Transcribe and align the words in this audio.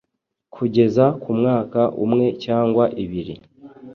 kugeza 0.55 1.05
kumwaka 1.21 1.81
umwe 2.05 2.25
cyangwa 2.43 2.83
ibiri 3.03 3.35